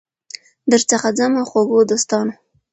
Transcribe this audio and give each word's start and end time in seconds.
درڅخه 0.71 1.09
ځمه 1.17 1.41
خوږو 1.49 1.79
دوستانو 1.89 2.33